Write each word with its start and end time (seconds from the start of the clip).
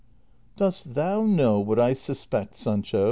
"Dost 0.57 0.95
thou 0.95 1.25
know 1.27 1.59
what 1.59 1.77
I 1.77 1.93
suspect, 1.93 2.55
Sancho 2.57 2.99